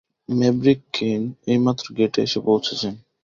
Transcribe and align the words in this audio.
Maverick, 0.29 0.79
Kane 0.93 1.21
এইমাত্র 1.47 1.85
গেটে 1.97 2.19
এসে 2.23 2.39
পৌঁছেছেন। 2.47 2.93